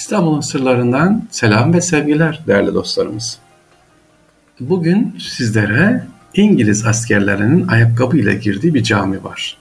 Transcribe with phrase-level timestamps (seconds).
[0.00, 3.38] İstanbul'un sırlarından selam ve sevgiler değerli dostlarımız.
[4.60, 9.56] Bugün sizlere İngiliz askerlerinin ayakkabıyla girdiği bir cami var.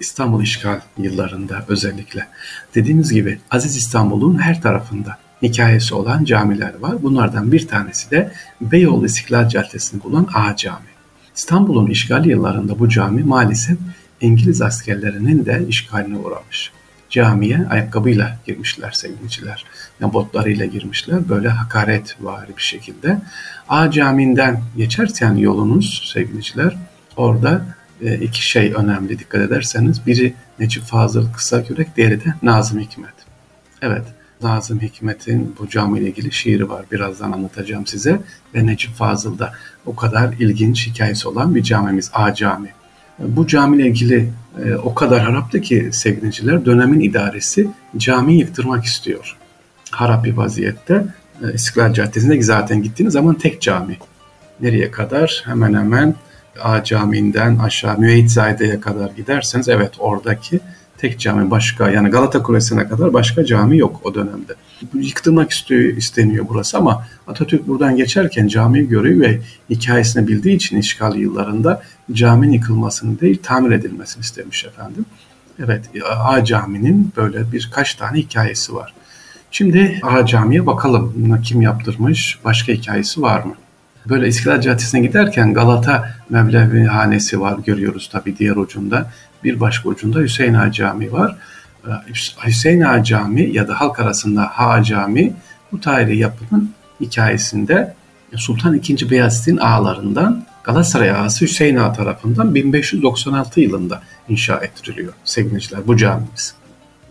[0.00, 2.26] İstanbul işgal yıllarında özellikle.
[2.74, 7.02] Dediğimiz gibi Aziz İstanbul'un her tarafında hikayesi olan camiler var.
[7.02, 10.88] Bunlardan bir tanesi de Beyoğlu İstiklal Caddesi'nde bulunan A Cami.
[11.36, 13.78] İstanbul'un işgal yıllarında bu cami maalesef
[14.20, 16.72] İngiliz askerlerinin de işgaline uğramış
[17.10, 19.64] camiye ayakkabıyla girmişler sevgiliciler.
[20.00, 21.28] Yani botlarıyla girmişler.
[21.28, 23.18] Böyle hakaret var bir şekilde.
[23.68, 26.76] A camiinden geçerken yolunuz sevgiliciler
[27.16, 27.66] orada
[28.02, 30.06] e, iki şey önemli dikkat ederseniz.
[30.06, 33.14] Biri Necip Fazıl Kısakürek, diğeri de Nazım Hikmet.
[33.82, 34.04] Evet,
[34.42, 36.84] Nazım Hikmet'in bu camiyle ilgili şiiri var.
[36.92, 38.20] Birazdan anlatacağım size.
[38.54, 39.52] Ve Necip Fazıl'da
[39.86, 42.68] o kadar ilginç hikayesi olan bir camimiz A Cami.
[43.18, 44.32] Bu camiyle ilgili
[44.64, 49.36] e, o kadar haraptı ki sevgiliciler dönemin idaresi camiyi yıktırmak istiyor.
[49.90, 51.04] Harap bir vaziyette.
[51.42, 53.96] E, İstiklal Caddesi'nde zaten gittiğiniz zaman tek cami.
[54.60, 55.42] Nereye kadar?
[55.46, 56.14] Hemen hemen
[56.62, 60.60] A Camii'nden aşağı Müeyyid kadar giderseniz evet oradaki
[60.98, 64.54] tek cami başka yani Galata Kulesi'ne kadar başka cami yok o dönemde.
[64.94, 71.16] Yıktırmak istiyor, isteniyor burası ama Atatürk buradan geçerken camiyi görüyor ve hikayesini bildiği için işgal
[71.16, 75.04] yıllarında caminin yıkılmasını değil tamir edilmesini istemiş efendim.
[75.64, 78.94] Evet A Cami'nin böyle birkaç tane hikayesi var.
[79.50, 81.40] Şimdi A Cami'ye bakalım.
[81.42, 82.38] Kim yaptırmış?
[82.44, 83.54] Başka hikayesi var mı?
[84.08, 89.10] Böyle İstiklal Caddesi'ne giderken Galata Mevlevi Hanesi var görüyoruz tabii diğer ucunda.
[89.44, 91.36] Bir başka ucunda Hüseyin Ağa Camii var.
[91.86, 91.90] Ee,
[92.46, 95.32] Hüseyin Ağa Camii ya da halk arasında Ha Camii
[95.72, 97.94] bu tarihi yapının hikayesinde
[98.36, 99.10] Sultan II.
[99.10, 106.54] Beyazıt'in ağalarından Galatasaray ağası Hüseyin Ağa tarafından 1596 yılında inşa ettiriliyor sevgiliciler bu camimiz.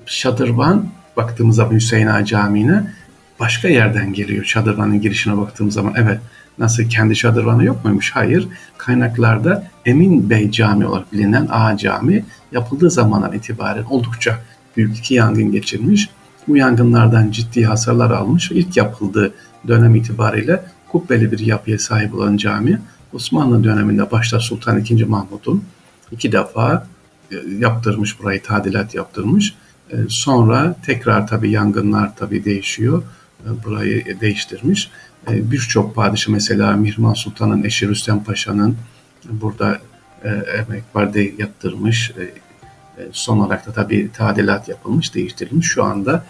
[0.05, 2.93] Şadırvan baktığımız zaman Hüseyin Ağa Camii'ne
[3.39, 4.45] başka yerden geliyor.
[4.45, 6.19] Şadırvanın girişine baktığımız zaman evet
[6.59, 8.11] Nasıl kendi şadırvanı yok muymuş?
[8.11, 8.47] Hayır.
[8.77, 14.39] Kaynaklarda Emin Bey Cami olarak bilinen A Cami yapıldığı zamandan itibaren oldukça
[14.77, 16.09] büyük iki yangın geçirmiş.
[16.47, 18.51] Bu yangınlardan ciddi hasarlar almış.
[18.51, 19.33] İlk yapıldığı
[19.67, 22.79] dönem itibariyle kubbeli bir yapıya sahip olan cami
[23.13, 25.05] Osmanlı döneminde başta Sultan II.
[25.05, 25.63] Mahmut'un
[26.11, 26.87] iki defa
[27.31, 29.55] e, yaptırmış burayı tadilat yaptırmış.
[29.91, 33.03] E, sonra tekrar tabi yangınlar tabi değişiyor.
[33.45, 34.89] E, burayı değiştirmiş.
[35.29, 38.77] E, birçok padişah mesela Mihrimah Sultan'ın eşi Rüstem Paşa'nın
[39.29, 39.79] burada
[40.23, 42.11] e, emek var de yaptırmış.
[42.11, 42.45] E,
[43.11, 45.67] son olarak da tabii tadilat yapılmış, değiştirilmiş.
[45.67, 46.23] Şu anda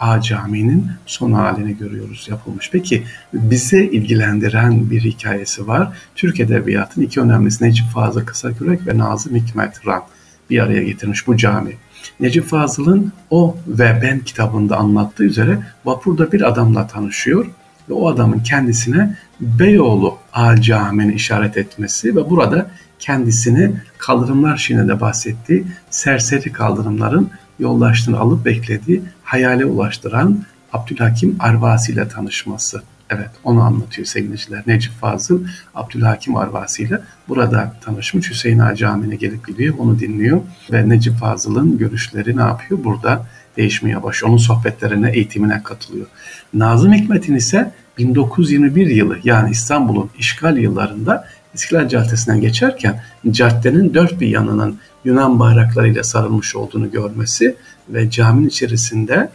[0.00, 2.70] A Camii'nin son halini görüyoruz yapılmış.
[2.72, 5.96] Peki bize ilgilendiren bir hikayesi var.
[6.14, 10.02] Türk Edebiyatı'nın iki önemlisi Necip Fazıl Kısakürek ve Nazım Hikmet Ran
[10.50, 11.76] bir araya getirmiş bu cami.
[12.20, 17.46] Necip Fazıl'ın O ve Ben kitabında anlattığı üzere vapurda bir adamla tanışıyor
[17.90, 25.64] ve o adamın kendisine Beyoğlu A Camii'ni işaret etmesi ve burada kendisini kaldırımlar şiirinde bahsettiği
[25.90, 32.82] serseri kaldırımların yoldaşlığını alıp beklediği hayale ulaştıran Abdülhakim Arvasi ile tanışması.
[33.10, 34.62] Evet onu anlatıyor sevgiliciler.
[34.66, 39.74] Necip Fazıl Abdülhakim Arvasi ile burada tanışmış Hüseyin Ağa Camii'ne gelip gidiyor.
[39.78, 40.40] Onu dinliyor
[40.72, 42.84] ve Necip Fazıl'ın görüşleri ne yapıyor?
[42.84, 44.30] Burada değişmeye başlıyor.
[44.30, 46.06] Onun sohbetlerine, eğitimine katılıyor.
[46.54, 51.24] Nazım Hikmet'in ise 1921 yılı yani İstanbul'un işgal yıllarında
[51.54, 57.56] İstiklal Caddesi'nden geçerken caddenin dört bir yanının Yunan bayraklarıyla sarılmış olduğunu görmesi
[57.88, 59.30] ve caminin içerisinde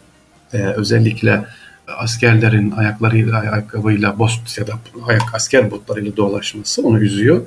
[0.53, 1.45] e, özellikle
[1.97, 4.73] askerlerin ayaklarıyla ayakkabıyla bost ya da
[5.07, 7.41] ayak asker botlarıyla dolaşması onu üzüyor.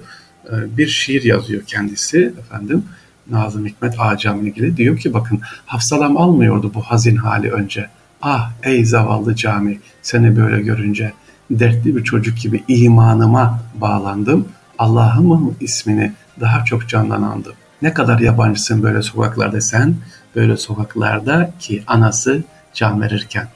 [0.47, 2.85] E, bir şiir yazıyor kendisi efendim.
[3.31, 7.89] Nazım Hikmet A Camii'ne ilgili diyor ki bakın hafsalam almıyordu bu hazin hali önce.
[8.23, 11.13] Ah ey zavallı cami seni böyle görünce
[11.51, 14.49] dertli bir çocuk gibi imanıma bağlandım.
[14.79, 17.53] Allah'ımın ismini daha çok canlanandım.
[17.83, 19.95] Ne kadar yabancısın böyle sokaklarda sen,
[20.37, 23.49] böyle sokaklarda ki anası can verirken.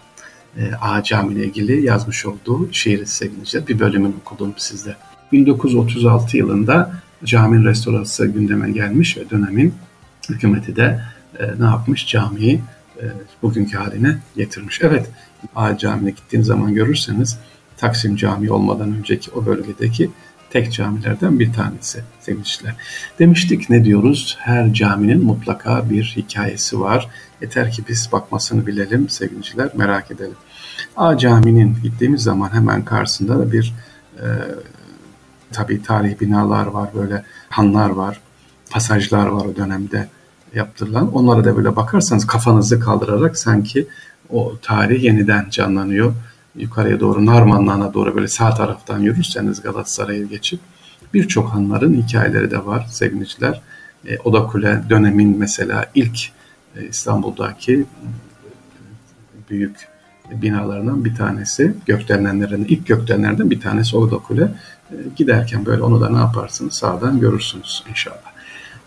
[0.57, 4.97] E, A Cami ile ilgili yazmış olduğu şiiri sevgili bir bölümünü okudum sizde.
[5.33, 6.93] 1936 yılında
[7.25, 9.75] caminin restorası gündeme gelmiş ve dönemin
[10.29, 11.01] hükümeti de
[11.39, 12.07] e, ne yapmış?
[12.07, 12.61] Camiyi
[13.01, 13.05] e,
[13.43, 14.81] bugünkü haline getirmiş.
[14.83, 15.11] Evet,
[15.57, 17.39] A Camii'ne gittiğiniz zaman görürseniz
[17.77, 20.11] Taksim Camii olmadan önceki o bölgedeki
[20.51, 22.75] tek camilerden bir tanesi sevgili
[23.19, 24.37] Demiştik ne diyoruz?
[24.41, 27.09] Her caminin mutlaka bir hikayesi var.
[27.43, 30.37] Yeter ki biz bakmasını bilelim sevgiliciler, merak edelim.
[30.97, 33.75] A Camii'nin gittiğimiz zaman hemen karşısında da bir
[34.17, 34.27] e,
[35.53, 38.21] tabii tarihi binalar var, böyle hanlar var,
[38.71, 40.09] pasajlar var o dönemde
[40.55, 41.15] yaptırılan.
[41.15, 43.89] Onlara da böyle bakarsanız kafanızı kaldırarak sanki
[44.31, 46.15] o tarih yeniden canlanıyor.
[46.57, 50.61] Yukarıya doğru Narmanlı'na doğru böyle sağ taraftan yürürseniz Galatasaray'a geçip
[51.15, 53.61] birçok hanların hikayeleri de var sevgiliciler.
[54.09, 56.19] E, Oda Kule dönemin mesela ilk
[56.77, 57.85] e, İstanbul'daki
[59.51, 59.92] büyük
[60.43, 61.75] binalarından bir tanesi.
[61.87, 64.43] Gökdelenlerden, ilk gökdelenlerden bir tanesi Oda Kule.
[64.91, 68.33] E, giderken böyle onu da ne yaparsınız sağdan görürsünüz inşallah.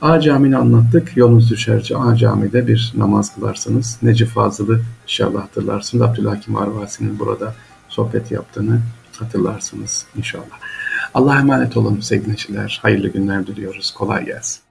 [0.01, 1.17] A Camii'ni anlattık.
[1.17, 3.97] Yolunuz düşerce A Camii'de bir namaz kılarsınız.
[4.01, 6.01] Necip Fazıl'ı inşallah hatırlarsınız.
[6.01, 7.55] Abdülhakim Arvasi'nin burada
[7.89, 8.79] sohbet yaptığını
[9.19, 10.59] hatırlarsınız inşallah.
[11.13, 12.35] Allah'a emanet olun sevgili
[12.81, 13.91] Hayırlı günler diliyoruz.
[13.91, 14.64] Kolay gelsin.